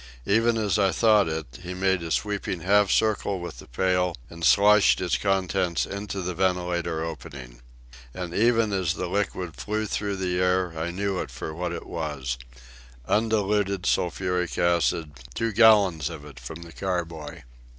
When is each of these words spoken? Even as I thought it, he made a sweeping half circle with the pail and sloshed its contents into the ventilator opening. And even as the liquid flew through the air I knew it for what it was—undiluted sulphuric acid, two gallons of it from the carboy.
Even 0.25 0.57
as 0.57 0.79
I 0.79 0.91
thought 0.91 1.27
it, 1.27 1.59
he 1.61 1.75
made 1.75 2.01
a 2.01 2.09
sweeping 2.09 2.61
half 2.61 2.89
circle 2.89 3.39
with 3.39 3.59
the 3.59 3.67
pail 3.67 4.15
and 4.31 4.43
sloshed 4.43 4.99
its 4.99 5.15
contents 5.15 5.85
into 5.85 6.23
the 6.23 6.33
ventilator 6.33 7.05
opening. 7.05 7.61
And 8.11 8.33
even 8.33 8.73
as 8.73 8.95
the 8.95 9.05
liquid 9.07 9.55
flew 9.55 9.85
through 9.85 10.15
the 10.15 10.39
air 10.39 10.75
I 10.75 10.89
knew 10.89 11.19
it 11.19 11.29
for 11.29 11.53
what 11.53 11.71
it 11.71 11.85
was—undiluted 11.85 13.85
sulphuric 13.85 14.57
acid, 14.57 15.19
two 15.35 15.51
gallons 15.51 16.09
of 16.09 16.25
it 16.25 16.39
from 16.39 16.63
the 16.63 16.73
carboy. 16.73 17.43